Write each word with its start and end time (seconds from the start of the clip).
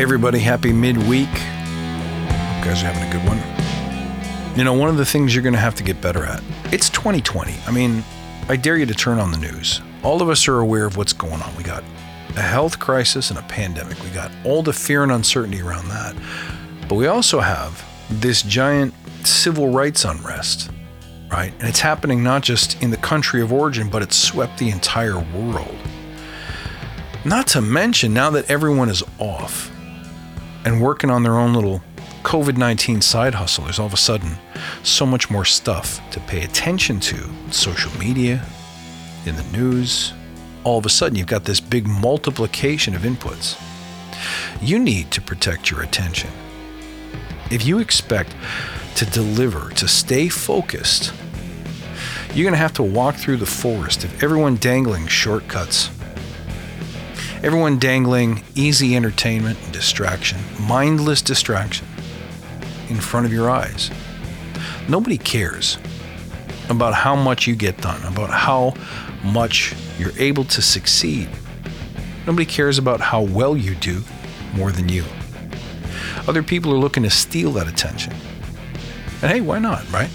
Everybody, 0.00 0.38
happy 0.38 0.72
midweek. 0.72 1.28
Hope 1.28 1.36
you 1.36 2.64
guys 2.64 2.82
are 2.82 2.86
having 2.86 3.06
a 3.06 3.12
good 3.12 3.22
one. 3.28 4.56
You 4.56 4.64
know, 4.64 4.72
one 4.72 4.88
of 4.88 4.96
the 4.96 5.04
things 5.04 5.34
you're 5.34 5.42
going 5.42 5.52
to 5.52 5.60
have 5.60 5.74
to 5.74 5.82
get 5.82 6.00
better 6.00 6.24
at, 6.24 6.42
it's 6.72 6.88
2020. 6.88 7.54
I 7.66 7.70
mean, 7.70 8.02
I 8.48 8.56
dare 8.56 8.78
you 8.78 8.86
to 8.86 8.94
turn 8.94 9.18
on 9.18 9.30
the 9.30 9.36
news. 9.36 9.82
All 10.02 10.22
of 10.22 10.30
us 10.30 10.48
are 10.48 10.60
aware 10.60 10.86
of 10.86 10.96
what's 10.96 11.12
going 11.12 11.42
on. 11.42 11.54
We 11.54 11.64
got 11.64 11.84
a 12.34 12.40
health 12.40 12.78
crisis 12.78 13.28
and 13.28 13.38
a 13.38 13.42
pandemic. 13.42 14.02
We 14.02 14.08
got 14.08 14.32
all 14.42 14.62
the 14.62 14.72
fear 14.72 15.02
and 15.02 15.12
uncertainty 15.12 15.60
around 15.60 15.88
that. 15.88 16.16
But 16.88 16.94
we 16.94 17.06
also 17.06 17.40
have 17.40 17.86
this 18.08 18.40
giant 18.40 18.94
civil 19.26 19.68
rights 19.68 20.06
unrest, 20.06 20.70
right? 21.30 21.52
And 21.58 21.68
it's 21.68 21.80
happening 21.80 22.22
not 22.22 22.40
just 22.40 22.82
in 22.82 22.88
the 22.88 22.96
country 22.96 23.42
of 23.42 23.52
origin, 23.52 23.90
but 23.90 24.00
it's 24.00 24.16
swept 24.16 24.56
the 24.56 24.70
entire 24.70 25.18
world. 25.18 25.76
Not 27.26 27.48
to 27.48 27.60
mention, 27.60 28.14
now 28.14 28.30
that 28.30 28.50
everyone 28.50 28.88
is 28.88 29.02
off, 29.18 29.70
and 30.64 30.80
working 30.80 31.10
on 31.10 31.22
their 31.22 31.38
own 31.38 31.54
little 31.54 31.82
COVID 32.22 32.56
19 32.56 33.00
side 33.00 33.34
hustle, 33.34 33.64
there's 33.64 33.78
all 33.78 33.86
of 33.86 33.94
a 33.94 33.98
sudden 33.98 34.32
so 34.82 35.06
much 35.06 35.30
more 35.30 35.44
stuff 35.44 36.00
to 36.10 36.20
pay 36.20 36.42
attention 36.42 37.00
to 37.00 37.28
social 37.50 37.96
media, 37.98 38.44
in 39.26 39.36
the 39.36 39.42
news. 39.44 40.12
All 40.64 40.78
of 40.78 40.86
a 40.86 40.90
sudden, 40.90 41.16
you've 41.16 41.26
got 41.26 41.44
this 41.44 41.60
big 41.60 41.86
multiplication 41.86 42.94
of 42.94 43.02
inputs. 43.02 43.60
You 44.60 44.78
need 44.78 45.10
to 45.12 45.20
protect 45.20 45.70
your 45.70 45.82
attention. 45.82 46.30
If 47.50 47.66
you 47.66 47.78
expect 47.78 48.34
to 48.96 49.06
deliver, 49.06 49.70
to 49.70 49.88
stay 49.88 50.28
focused, 50.28 51.12
you're 52.34 52.44
going 52.44 52.52
to 52.52 52.58
have 52.58 52.74
to 52.74 52.82
walk 52.82 53.16
through 53.16 53.38
the 53.38 53.46
forest 53.46 54.04
of 54.04 54.22
everyone 54.22 54.56
dangling 54.56 55.06
shortcuts 55.06 55.90
Everyone 57.42 57.78
dangling 57.78 58.44
easy 58.54 58.94
entertainment 58.94 59.58
and 59.64 59.72
distraction, 59.72 60.38
mindless 60.60 61.22
distraction 61.22 61.86
in 62.90 62.96
front 62.96 63.24
of 63.24 63.32
your 63.32 63.48
eyes. 63.48 63.90
Nobody 64.90 65.16
cares 65.16 65.78
about 66.68 66.92
how 66.92 67.16
much 67.16 67.46
you 67.46 67.56
get 67.56 67.78
done, 67.78 68.02
about 68.04 68.28
how 68.28 68.74
much 69.24 69.74
you're 69.98 70.12
able 70.18 70.44
to 70.44 70.60
succeed. 70.60 71.30
Nobody 72.26 72.44
cares 72.44 72.76
about 72.76 73.00
how 73.00 73.22
well 73.22 73.56
you 73.56 73.74
do 73.74 74.02
more 74.52 74.70
than 74.70 74.90
you. 74.90 75.06
Other 76.28 76.42
people 76.42 76.74
are 76.74 76.78
looking 76.78 77.04
to 77.04 77.10
steal 77.10 77.52
that 77.52 77.66
attention. 77.66 78.12
And 79.22 79.30
hey, 79.30 79.40
why 79.40 79.60
not, 79.60 79.90
right? 79.90 80.10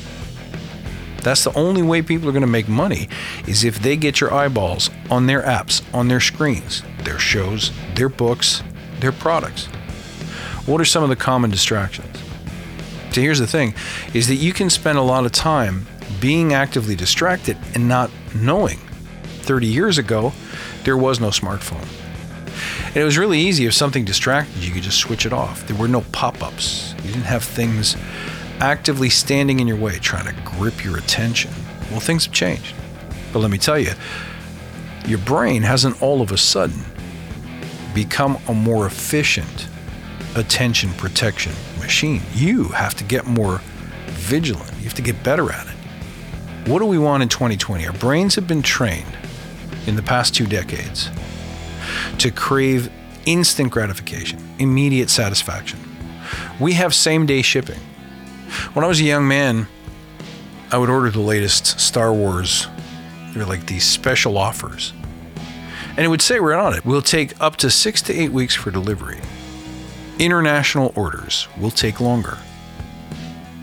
That's 1.24 1.44
the 1.44 1.58
only 1.58 1.82
way 1.82 2.04
people 2.04 2.30
are 2.30 2.34
going 2.34 2.42
to 2.42 2.48
make 2.48 2.68
money 2.68 3.10
is 3.48 3.64
if 3.64 3.80
they 3.80 3.98
get 3.98 4.22
your 4.22 4.32
eyeballs 4.32 4.92
on 5.10 5.26
their 5.26 5.42
apps, 5.42 5.82
on 5.92 6.08
their 6.08 6.20
screens, 6.20 6.84
their 7.06 7.20
shows, 7.20 7.72
their 7.96 8.10
books, 8.10 8.64
their 9.00 9.12
products. 9.12 9.68
What 10.66 10.82
are 10.82 10.86
some 10.86 11.04
of 11.04 11.10
the 11.10 11.16
common 11.16 11.52
distractions? 11.52 12.18
So 13.12 13.22
here's 13.22 13.40
the 13.40 13.48
thing 13.48 13.74
is 14.14 14.28
that 14.28 14.36
you 14.36 14.52
can 14.52 14.70
spend 14.70 14.98
a 14.98 15.02
lot 15.02 15.26
of 15.26 15.32
time 15.32 15.86
being 16.20 16.54
actively 16.54 16.96
distracted 16.96 17.58
and 17.74 17.88
not 17.88 18.12
knowing. 18.34 18.80
30 19.44 19.68
years 19.68 19.98
ago, 19.98 20.34
there 20.84 20.98
was 20.98 21.20
no 21.20 21.30
smartphone. 21.30 21.88
And 22.88 22.98
it 22.98 23.04
was 23.04 23.18
really 23.18 23.40
easy 23.40 23.66
if 23.66 23.74
something 23.74 24.06
distracted 24.06 24.58
you, 24.58 24.68
you 24.70 24.74
could 24.74 24.84
just 24.84 24.98
switch 24.98 25.26
it 25.26 25.34
off. 25.34 25.68
There 25.68 25.78
were 25.78 25.88
no 25.88 26.02
pop 26.12 26.42
ups. 26.42 26.96
You 27.04 27.12
didn't 27.12 27.26
have 27.26 27.44
things 27.44 27.96
actively 28.60 29.10
standing 29.10 29.60
in 29.60 29.68
your 29.68 29.78
way 29.78 30.00
trying 30.00 30.26
to 30.26 30.42
grip 30.42 30.84
your 30.84 30.98
attention. 30.98 31.52
Well, 31.92 32.00
things 32.00 32.26
have 32.26 32.34
changed. 32.34 32.74
But 33.32 33.40
let 33.40 33.52
me 33.52 33.58
tell 33.58 33.78
you, 33.78 33.92
your 35.06 35.20
brain 35.20 35.62
hasn't 35.62 36.02
all 36.02 36.22
of 36.22 36.32
a 36.32 36.38
sudden 36.38 36.80
become 37.96 38.38
a 38.48 38.54
more 38.54 38.86
efficient 38.86 39.68
attention 40.36 40.92
protection 40.94 41.54
machine. 41.80 42.22
You 42.34 42.66
have 42.66 42.94
to 42.96 43.04
get 43.04 43.26
more 43.26 43.62
vigilant. 44.08 44.72
You 44.78 44.84
have 44.84 44.94
to 44.96 45.02
get 45.02 45.24
better 45.24 45.52
at 45.52 45.66
it. 45.66 46.70
What 46.70 46.80
do 46.80 46.86
we 46.86 46.98
want 46.98 47.24
in 47.24 47.30
2020? 47.30 47.88
Our 47.88 47.94
brains 47.94 48.36
have 48.36 48.48
been 48.48 48.62
trained 48.62 49.18
in 49.88 49.96
the 49.96 50.04
past 50.04 50.36
two 50.36 50.46
decades 50.46 51.10
to 52.18 52.32
crave 52.32 52.92
instant 53.26 53.72
gratification, 53.72 54.40
immediate 54.60 55.10
satisfaction. 55.10 55.80
We 56.60 56.74
have 56.74 56.94
same 56.94 57.26
day 57.26 57.42
shipping. 57.42 57.80
When 58.74 58.84
I 58.84 58.88
was 58.88 59.00
a 59.00 59.04
young 59.04 59.28
man, 59.28 59.68
I 60.72 60.78
would 60.78 60.90
order 60.90 61.10
the 61.10 61.22
latest 61.22 61.80
Star 61.80 62.14
Wars. 62.14 62.68
They're 63.34 63.46
like 63.46 63.68
these 63.68 63.86
special 63.86 64.38
offers. 64.38 64.94
And 65.98 66.06
it 66.06 66.10
would 66.10 66.22
say 66.22 66.40
right 66.40 66.60
on 66.60 66.74
it, 66.74 66.86
We'll 66.86 67.02
take 67.02 67.40
up 67.42 67.56
to 67.58 67.70
six 67.70 68.02
to 68.04 68.14
eight 68.14 68.32
weeks 68.32 68.56
for 68.56 68.72
delivery. 68.72 69.22
International 70.20 70.94
orders 70.96 71.48
will 71.60 71.72
take 71.72 72.00
longer. 72.00 72.38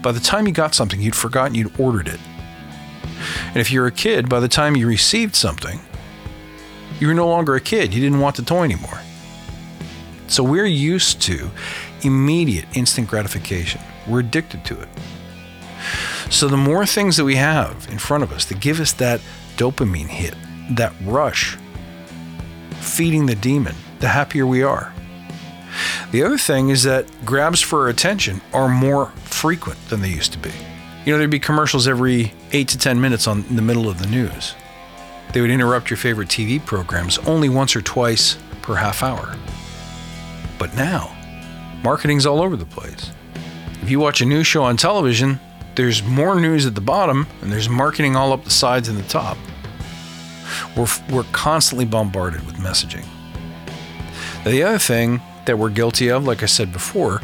By 0.02 0.12
the 0.12 0.20
time 0.20 0.46
you 0.46 0.52
got 0.52 0.74
something, 0.74 1.00
you'd 1.00 1.14
forgotten 1.14 1.54
you'd 1.54 1.78
ordered 1.78 2.08
it. 2.08 2.20
And 3.48 3.56
if 3.56 3.70
you're 3.70 3.86
a 3.86 3.92
kid, 3.92 4.28
by 4.28 4.40
the 4.40 4.48
time 4.48 4.76
you 4.76 4.86
received 4.86 5.36
something, 5.36 5.80
you 6.98 7.06
were 7.06 7.14
no 7.14 7.28
longer 7.28 7.54
a 7.54 7.60
kid. 7.60 7.94
You 7.94 8.00
didn't 8.00 8.20
want 8.20 8.36
the 8.36 8.42
toy 8.42 8.64
anymore. 8.64 9.00
So 10.26 10.42
we're 10.42 10.66
used 10.66 11.20
to 11.22 11.50
immediate 12.02 12.66
instant 12.74 13.08
gratification. 13.08 13.80
We're 14.08 14.20
addicted 14.20 14.64
to 14.66 14.80
it. 14.80 14.88
So 16.30 16.48
the 16.48 16.56
more 16.56 16.86
things 16.86 17.16
that 17.16 17.24
we 17.24 17.36
have 17.36 17.86
in 17.90 17.98
front 17.98 18.24
of 18.24 18.32
us 18.32 18.44
that 18.46 18.60
give 18.60 18.80
us 18.80 18.92
that 18.94 19.20
dopamine 19.56 20.06
hit, 20.06 20.34
that 20.70 20.92
rush, 21.04 21.58
feeding 23.02 23.26
the 23.26 23.34
demon, 23.34 23.74
the 23.98 24.06
happier 24.06 24.46
we 24.46 24.62
are. 24.62 24.94
The 26.12 26.22
other 26.22 26.38
thing 26.38 26.68
is 26.68 26.84
that 26.84 27.04
grabs 27.24 27.60
for 27.60 27.88
attention 27.88 28.40
are 28.52 28.68
more 28.68 29.06
frequent 29.24 29.88
than 29.88 30.00
they 30.00 30.08
used 30.08 30.30
to 30.34 30.38
be. 30.38 30.52
You 31.04 31.10
know, 31.10 31.18
there'd 31.18 31.28
be 31.28 31.40
commercials 31.40 31.88
every 31.88 32.32
eight 32.52 32.68
to 32.68 32.78
10 32.78 33.00
minutes 33.00 33.26
on 33.26 33.42
the 33.56 33.60
middle 33.60 33.88
of 33.88 33.98
the 33.98 34.06
news. 34.06 34.54
They 35.32 35.40
would 35.40 35.50
interrupt 35.50 35.90
your 35.90 35.96
favorite 35.96 36.28
TV 36.28 36.64
programs 36.64 37.18
only 37.26 37.48
once 37.48 37.74
or 37.74 37.82
twice 37.82 38.38
per 38.62 38.76
half 38.76 39.02
hour. 39.02 39.34
But 40.56 40.76
now, 40.76 41.12
marketing's 41.82 42.24
all 42.24 42.40
over 42.40 42.54
the 42.54 42.64
place. 42.66 43.10
If 43.82 43.90
you 43.90 43.98
watch 43.98 44.20
a 44.20 44.26
news 44.26 44.46
show 44.46 44.62
on 44.62 44.76
television, 44.76 45.40
there's 45.74 46.04
more 46.04 46.40
news 46.40 46.66
at 46.66 46.76
the 46.76 46.80
bottom 46.80 47.26
and 47.40 47.50
there's 47.50 47.68
marketing 47.68 48.14
all 48.14 48.32
up 48.32 48.44
the 48.44 48.50
sides 48.50 48.88
and 48.88 48.96
the 48.96 49.08
top. 49.08 49.38
We're, 50.76 50.86
we're 51.10 51.24
constantly 51.32 51.84
bombarded 51.84 52.44
with 52.46 52.56
messaging. 52.56 53.04
The 54.44 54.62
other 54.62 54.78
thing 54.78 55.20
that 55.46 55.58
we're 55.58 55.70
guilty 55.70 56.08
of, 56.08 56.24
like 56.24 56.42
I 56.42 56.46
said 56.46 56.72
before, 56.72 57.20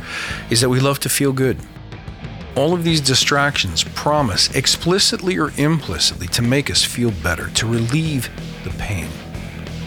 is 0.51 0.61
that 0.61 0.69
we 0.69 0.81
love 0.81 0.99
to 1.01 1.09
feel 1.09 1.33
good. 1.33 1.59
All 2.57 2.75
of 2.75 2.83
these 2.83 3.01
distractions 3.01 3.85
promise, 3.85 4.55
explicitly 4.55 5.39
or 5.39 5.53
implicitly, 5.57 6.27
to 6.29 6.43
make 6.43 6.71
us 6.71 6.83
feel 6.85 7.13
better, 7.23 7.51
to 7.51 7.67
relieve 7.67 8.29
the 8.65 8.71
pain, 8.71 9.09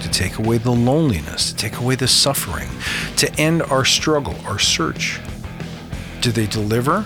to 0.02 0.10
take 0.10 0.38
away 0.38 0.58
the 0.58 0.72
loneliness, 0.72 1.52
to 1.52 1.56
take 1.56 1.78
away 1.78 1.96
the 1.96 2.08
suffering, 2.08 2.70
to 3.18 3.34
end 3.36 3.62
our 3.64 3.84
struggle, 3.84 4.36
our 4.46 4.60
search 4.60 5.20
do 6.22 6.32
they 6.32 6.46
deliver? 6.46 7.06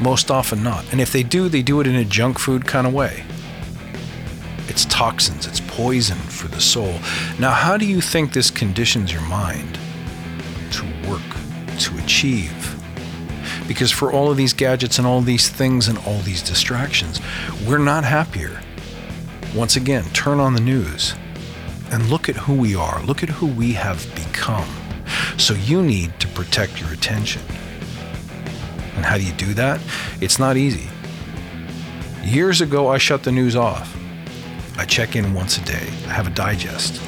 Most 0.00 0.30
often 0.30 0.62
not. 0.62 0.84
And 0.92 1.00
if 1.00 1.12
they 1.12 1.22
do, 1.22 1.48
they 1.48 1.62
do 1.62 1.80
it 1.80 1.86
in 1.86 1.94
a 1.94 2.04
junk 2.04 2.38
food 2.38 2.66
kind 2.66 2.86
of 2.86 2.92
way. 2.92 3.24
It's 4.70 4.84
toxins, 4.84 5.48
it's 5.48 5.58
poison 5.58 6.16
for 6.16 6.46
the 6.46 6.60
soul. 6.60 6.94
Now, 7.40 7.50
how 7.50 7.76
do 7.76 7.84
you 7.84 8.00
think 8.00 8.32
this 8.32 8.52
conditions 8.52 9.12
your 9.12 9.22
mind 9.22 9.80
to 10.70 10.84
work, 11.10 11.20
to 11.80 11.98
achieve? 11.98 12.76
Because 13.66 13.90
for 13.90 14.12
all 14.12 14.30
of 14.30 14.36
these 14.36 14.52
gadgets 14.52 14.98
and 14.98 15.08
all 15.08 15.22
these 15.22 15.48
things 15.48 15.88
and 15.88 15.98
all 16.06 16.20
these 16.20 16.40
distractions, 16.40 17.20
we're 17.66 17.78
not 17.78 18.04
happier. 18.04 18.62
Once 19.56 19.74
again, 19.74 20.04
turn 20.12 20.38
on 20.38 20.54
the 20.54 20.60
news 20.60 21.14
and 21.90 22.08
look 22.08 22.28
at 22.28 22.36
who 22.36 22.54
we 22.54 22.76
are, 22.76 23.02
look 23.02 23.24
at 23.24 23.28
who 23.28 23.48
we 23.48 23.72
have 23.72 24.06
become. 24.14 24.68
So 25.36 25.54
you 25.54 25.82
need 25.82 26.18
to 26.20 26.28
protect 26.28 26.80
your 26.80 26.92
attention. 26.92 27.42
And 28.94 29.04
how 29.04 29.16
do 29.16 29.24
you 29.24 29.32
do 29.32 29.52
that? 29.54 29.80
It's 30.20 30.38
not 30.38 30.56
easy. 30.56 30.88
Years 32.22 32.60
ago, 32.60 32.86
I 32.86 32.98
shut 32.98 33.24
the 33.24 33.32
news 33.32 33.56
off. 33.56 33.99
I 34.80 34.86
check 34.86 35.14
in 35.14 35.34
once 35.34 35.58
a 35.58 35.64
day. 35.66 35.86
I 36.06 36.12
have 36.14 36.26
a 36.26 36.30
digest. 36.30 37.02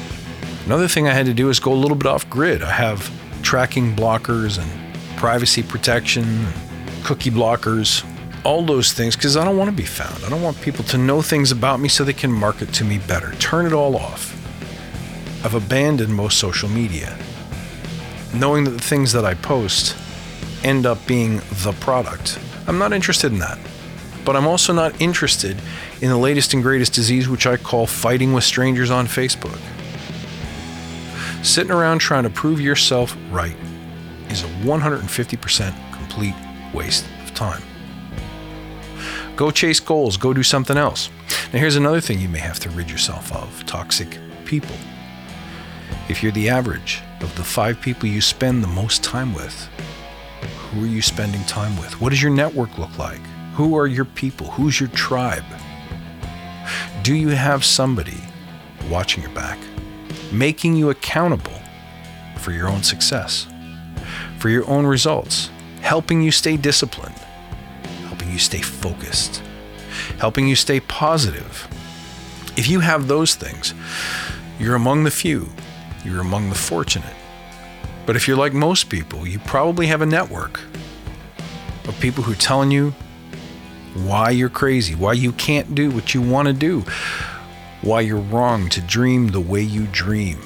Another 0.67 0.87
thing 0.87 1.07
I 1.07 1.11
had 1.11 1.25
to 1.25 1.33
do 1.33 1.49
is 1.49 1.59
go 1.59 1.73
a 1.73 1.81
little 1.83 1.97
bit 1.97 2.05
off 2.05 2.29
grid. 2.29 2.61
I 2.61 2.69
have 2.69 3.11
tracking 3.41 3.95
blockers 3.95 4.59
and 4.61 5.17
privacy 5.17 5.63
protection, 5.63 6.45
cookie 7.03 7.31
blockers, 7.31 8.05
all 8.43 8.63
those 8.63 8.93
things 8.93 9.15
because 9.15 9.35
I 9.35 9.43
don't 9.43 9.57
want 9.57 9.71
to 9.71 9.75
be 9.75 9.85
found. 9.87 10.23
I 10.23 10.29
don't 10.29 10.43
want 10.43 10.61
people 10.61 10.83
to 10.85 10.99
know 10.99 11.23
things 11.23 11.51
about 11.51 11.79
me 11.79 11.89
so 11.89 12.03
they 12.03 12.13
can 12.13 12.31
market 12.31 12.71
to 12.75 12.85
me 12.85 12.99
better. 12.99 13.33
Turn 13.39 13.65
it 13.65 13.73
all 13.73 13.97
off. 13.97 14.35
I've 15.43 15.55
abandoned 15.55 16.13
most 16.13 16.37
social 16.37 16.69
media, 16.69 17.17
knowing 18.35 18.65
that 18.65 18.71
the 18.71 18.83
things 18.83 19.13
that 19.13 19.25
I 19.25 19.33
post 19.33 19.97
end 20.63 20.85
up 20.85 21.03
being 21.07 21.41
the 21.63 21.75
product. 21.79 22.37
I'm 22.67 22.77
not 22.77 22.93
interested 22.93 23.31
in 23.31 23.39
that. 23.39 23.57
But 24.25 24.35
I'm 24.35 24.47
also 24.47 24.73
not 24.73 24.99
interested 25.01 25.57
in 26.01 26.09
the 26.09 26.17
latest 26.17 26.53
and 26.53 26.63
greatest 26.63 26.93
disease, 26.93 27.27
which 27.27 27.45
I 27.45 27.57
call 27.57 27.87
fighting 27.87 28.33
with 28.33 28.43
strangers 28.43 28.89
on 28.89 29.07
Facebook. 29.07 29.59
Sitting 31.43 31.71
around 31.71 31.99
trying 31.99 32.23
to 32.23 32.29
prove 32.29 32.61
yourself 32.61 33.17
right 33.29 33.55
is 34.29 34.43
a 34.43 34.47
150% 34.63 35.93
complete 35.93 36.35
waste 36.73 37.05
of 37.23 37.33
time. 37.33 37.61
Go 39.35 39.51
chase 39.51 39.79
goals, 39.79 40.15
go 40.15 40.33
do 40.33 40.43
something 40.43 40.77
else. 40.77 41.09
Now, 41.51 41.59
here's 41.59 41.75
another 41.75 41.99
thing 41.99 42.19
you 42.19 42.29
may 42.29 42.39
have 42.39 42.59
to 42.61 42.69
rid 42.69 42.89
yourself 42.89 43.31
of 43.33 43.65
toxic 43.65 44.17
people. 44.45 44.75
If 46.07 46.23
you're 46.23 46.31
the 46.31 46.49
average 46.49 47.01
of 47.21 47.35
the 47.35 47.43
five 47.43 47.81
people 47.81 48.07
you 48.07 48.21
spend 48.21 48.63
the 48.63 48.67
most 48.67 49.03
time 49.03 49.33
with, 49.33 49.69
who 50.71 50.83
are 50.83 50.87
you 50.87 51.01
spending 51.01 51.43
time 51.45 51.77
with? 51.77 51.99
What 51.99 52.09
does 52.09 52.21
your 52.21 52.31
network 52.31 52.77
look 52.77 52.97
like? 52.97 53.21
Who 53.53 53.77
are 53.77 53.85
your 53.85 54.05
people? 54.05 54.47
Who's 54.47 54.79
your 54.79 54.89
tribe? 54.89 55.45
Do 57.03 57.13
you 57.13 57.29
have 57.29 57.63
somebody 57.63 58.17
watching 58.89 59.21
your 59.21 59.31
back, 59.33 59.59
making 60.31 60.75
you 60.75 60.89
accountable 60.89 61.59
for 62.37 62.51
your 62.51 62.67
own 62.67 62.81
success, 62.81 63.45
for 64.39 64.49
your 64.49 64.67
own 64.67 64.87
results, 64.87 65.51
helping 65.81 66.19
you 66.19 66.31
stay 66.31 66.57
disciplined, 66.57 67.17
helping 68.07 68.31
you 68.31 68.39
stay 68.39 68.61
focused, 68.61 69.43
helping 70.17 70.47
you 70.47 70.55
stay 70.55 70.79
positive? 70.79 71.67
If 72.57 72.67
you 72.67 72.79
have 72.79 73.07
those 73.07 73.35
things, 73.35 73.75
you're 74.57 74.75
among 74.75 75.03
the 75.03 75.11
few, 75.11 75.49
you're 76.03 76.21
among 76.21 76.49
the 76.49 76.55
fortunate. 76.55 77.15
But 78.07 78.15
if 78.15 78.27
you're 78.27 78.37
like 78.37 78.53
most 78.53 78.89
people, 78.89 79.27
you 79.27 79.37
probably 79.37 79.85
have 79.87 80.01
a 80.01 80.07
network 80.07 80.59
of 81.87 81.99
people 81.99 82.23
who 82.23 82.31
are 82.31 82.35
telling 82.35 82.71
you 82.71 82.95
why 83.93 84.31
you're 84.31 84.49
crazy, 84.49 84.95
why 84.95 85.13
you 85.13 85.31
can't 85.33 85.75
do 85.75 85.91
what 85.91 86.13
you 86.13 86.21
want 86.21 86.47
to 86.47 86.53
do, 86.53 86.83
why 87.81 88.01
you're 88.01 88.17
wrong 88.17 88.69
to 88.69 88.81
dream 88.81 89.27
the 89.27 89.39
way 89.39 89.61
you 89.61 89.85
dream, 89.87 90.37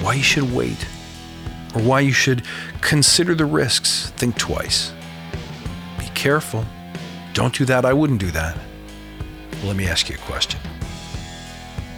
why 0.00 0.14
you 0.14 0.22
should 0.22 0.52
wait, 0.54 0.86
or 1.74 1.82
why 1.82 2.00
you 2.00 2.12
should 2.12 2.42
consider 2.80 3.34
the 3.34 3.44
risks, 3.44 4.10
think 4.16 4.36
twice. 4.36 4.92
Be 5.98 6.06
careful. 6.14 6.64
Don't 7.32 7.54
do 7.54 7.64
that. 7.64 7.84
I 7.84 7.92
wouldn't 7.92 8.20
do 8.20 8.30
that. 8.30 8.56
Well, 9.58 9.68
let 9.68 9.76
me 9.76 9.86
ask 9.86 10.08
you 10.08 10.14
a 10.14 10.18
question. 10.18 10.60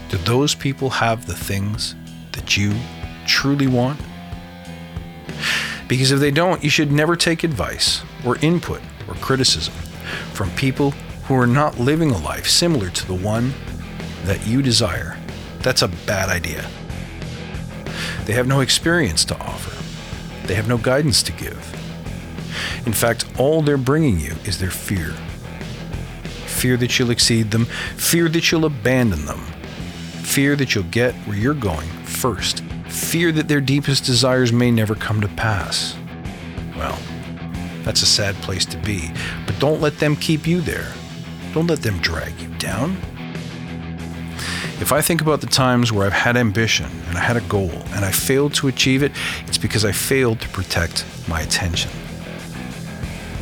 Do 0.08 0.16
those 0.18 0.54
people 0.54 0.90
have 0.90 1.26
the 1.26 1.36
things 1.36 1.94
that 2.32 2.56
you 2.56 2.72
truly 3.26 3.66
want? 3.66 4.00
Because 5.86 6.12
if 6.12 6.20
they 6.20 6.30
don't, 6.30 6.64
you 6.64 6.70
should 6.70 6.90
never 6.90 7.14
take 7.14 7.44
advice 7.44 8.02
or 8.24 8.36
input 8.38 8.80
or 9.06 9.14
criticism 9.16 9.74
from 10.32 10.50
people 10.52 10.92
who 11.26 11.34
are 11.34 11.46
not 11.46 11.78
living 11.78 12.10
a 12.10 12.18
life 12.18 12.48
similar 12.48 12.90
to 12.90 13.06
the 13.06 13.14
one 13.14 13.52
that 14.24 14.46
you 14.46 14.62
desire. 14.62 15.16
That's 15.60 15.82
a 15.82 15.88
bad 15.88 16.28
idea. 16.28 16.68
They 18.24 18.32
have 18.34 18.46
no 18.46 18.60
experience 18.60 19.24
to 19.26 19.38
offer, 19.38 19.76
they 20.46 20.54
have 20.54 20.68
no 20.68 20.78
guidance 20.78 21.22
to 21.24 21.32
give. 21.32 21.74
In 22.86 22.92
fact, 22.92 23.26
all 23.38 23.62
they're 23.62 23.76
bringing 23.76 24.18
you 24.18 24.34
is 24.44 24.58
their 24.58 24.70
fear 24.70 25.14
fear 26.58 26.76
that 26.76 26.98
you'll 26.98 27.10
exceed 27.10 27.52
them, 27.52 27.64
fear 27.96 28.28
that 28.28 28.50
you'll 28.50 28.64
abandon 28.64 29.24
them, 29.26 29.38
fear 30.22 30.56
that 30.56 30.74
you'll 30.74 30.84
get 30.84 31.14
where 31.26 31.36
you're 31.36 31.54
going 31.54 31.88
first, 32.04 32.64
fear 32.88 33.30
that 33.30 33.46
their 33.46 33.60
deepest 33.60 34.04
desires 34.04 34.52
may 34.52 34.70
never 34.70 34.96
come 34.96 35.20
to 35.20 35.28
pass. 35.28 35.96
Well, 36.76 36.98
that's 37.88 38.02
a 38.02 38.06
sad 38.06 38.34
place 38.42 38.66
to 38.66 38.76
be, 38.76 39.10
but 39.46 39.58
don't 39.58 39.80
let 39.80 39.98
them 39.98 40.14
keep 40.14 40.46
you 40.46 40.60
there. 40.60 40.92
Don't 41.54 41.68
let 41.68 41.80
them 41.80 41.96
drag 42.00 42.38
you 42.38 42.48
down. 42.58 42.98
If 44.78 44.92
I 44.92 45.00
think 45.00 45.22
about 45.22 45.40
the 45.40 45.46
times 45.46 45.90
where 45.90 46.06
I've 46.06 46.12
had 46.12 46.36
ambition 46.36 46.90
and 47.08 47.16
I 47.16 47.22
had 47.22 47.38
a 47.38 47.40
goal 47.40 47.70
and 47.94 48.04
I 48.04 48.10
failed 48.12 48.52
to 48.56 48.68
achieve 48.68 49.02
it, 49.02 49.12
it's 49.46 49.56
because 49.56 49.86
I 49.86 49.92
failed 49.92 50.38
to 50.42 50.48
protect 50.50 51.06
my 51.28 51.40
attention. 51.40 51.90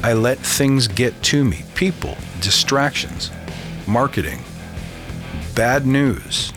I 0.05 0.13
let 0.13 0.39
things 0.39 0.87
get 0.87 1.21
to 1.25 1.45
me 1.45 1.65
people, 1.75 2.17
distractions, 2.41 3.33
marketing, 3.89 4.39
bad 5.57 5.89
news. 5.89 6.53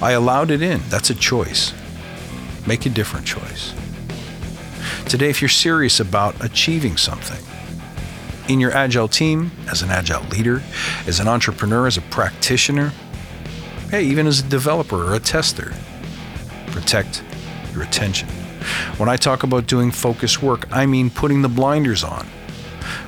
I 0.00 0.12
allowed 0.12 0.52
it 0.52 0.62
in. 0.62 0.80
That's 0.88 1.10
a 1.10 1.16
choice. 1.16 1.74
Make 2.64 2.86
a 2.86 2.90
different 2.90 3.26
choice. 3.26 3.74
Today, 5.14 5.30
if 5.30 5.40
you're 5.40 5.48
serious 5.48 6.00
about 6.00 6.44
achieving 6.44 6.96
something, 6.96 7.38
in 8.48 8.58
your 8.58 8.72
agile 8.72 9.06
team, 9.06 9.52
as 9.70 9.80
an 9.80 9.90
agile 9.92 10.24
leader, 10.24 10.60
as 11.06 11.20
an 11.20 11.28
entrepreneur, 11.28 11.86
as 11.86 11.96
a 11.96 12.00
practitioner, 12.00 12.92
hey, 13.92 14.02
even 14.02 14.26
as 14.26 14.40
a 14.40 14.42
developer 14.42 14.96
or 14.96 15.14
a 15.14 15.20
tester, 15.20 15.72
protect 16.72 17.22
your 17.72 17.84
attention. 17.84 18.28
When 18.96 19.08
I 19.08 19.16
talk 19.16 19.44
about 19.44 19.68
doing 19.68 19.92
focus 19.92 20.42
work, 20.42 20.66
I 20.72 20.84
mean 20.84 21.10
putting 21.10 21.42
the 21.42 21.48
blinders 21.48 22.02
on 22.02 22.26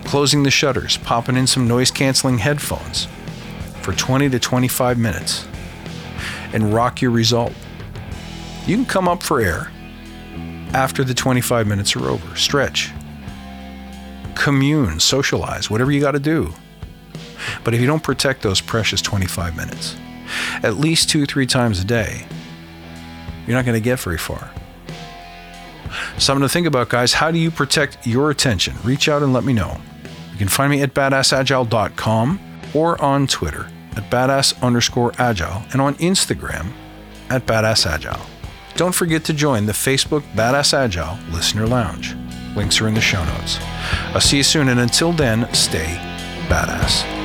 closing 0.05 0.44
the 0.44 0.50
shutters, 0.53 0.99
popping 0.99 1.37
in 1.37 1.49
some 1.49 1.67
noise 1.67 1.91
canceling 1.91 2.38
headphones 2.38 3.08
for 3.82 3.93
20 3.93 4.31
to 4.31 4.38
25 4.38 4.97
minutes, 4.97 5.44
and 6.53 6.73
rock 6.73 7.03
your 7.03 7.11
result. 7.11 7.53
You 8.64 8.76
can 8.76 8.87
come 8.87 9.08
up 9.08 9.25
for 9.25 9.41
air 9.41 9.73
after 10.76 11.02
the 11.02 11.14
25 11.14 11.67
minutes 11.67 11.96
are 11.96 12.06
over. 12.06 12.37
Stretch, 12.37 12.93
commune, 14.34 15.00
socialize, 15.00 15.70
whatever 15.70 15.90
you 15.90 16.02
got 16.02 16.12
to 16.12 16.20
do. 16.20 16.52
But 17.64 17.73
if 17.73 17.81
you 17.81 17.87
don't 17.87 18.02
protect 18.02 18.43
those 18.43 18.61
precious 18.61 19.00
25 19.00 19.56
minutes, 19.56 19.96
at 20.62 20.75
least 20.75 21.08
two, 21.08 21.25
three 21.25 21.46
times 21.46 21.81
a 21.81 21.84
day, 21.84 22.26
you're 23.46 23.56
not 23.56 23.64
going 23.64 23.81
to 23.81 23.84
get 23.84 23.99
very 24.00 24.19
far. 24.19 24.50
Something 26.19 26.43
to 26.43 26.49
think 26.49 26.67
about, 26.67 26.90
guys. 26.90 27.14
How 27.14 27.31
do 27.31 27.38
you 27.38 27.50
protect 27.50 28.06
your 28.06 28.31
attention? 28.31 28.75
Reach 28.84 29.08
out 29.08 29.22
and 29.22 29.32
let 29.32 29.44
me 29.44 29.55
know. 29.55 29.81
You 30.32 30.37
can 30.37 30.49
find 30.49 30.70
me 30.70 30.82
at 30.82 30.93
badassagile.com 30.93 32.40
or 32.75 33.00
on 33.00 33.26
Twitter 33.26 33.67
at 33.93 34.11
badass 34.11 34.61
underscore 34.61 35.12
agile 35.19 35.62
and 35.72 35.81
on 35.81 35.94
Instagram 35.94 36.72
at 37.31 37.46
badassagile. 37.46 38.36
Don't 38.76 38.94
forget 38.94 39.25
to 39.25 39.32
join 39.32 39.64
the 39.64 39.73
Facebook 39.73 40.20
Badass 40.34 40.75
Agile 40.75 41.17
Listener 41.32 41.67
Lounge. 41.67 42.14
Links 42.55 42.78
are 42.82 42.88
in 42.88 42.93
the 42.93 43.00
show 43.00 43.25
notes. 43.25 43.58
I'll 44.12 44.20
see 44.20 44.37
you 44.37 44.43
soon, 44.43 44.69
and 44.69 44.81
until 44.81 45.12
then, 45.12 45.49
stay 45.55 45.96
badass. 46.49 47.16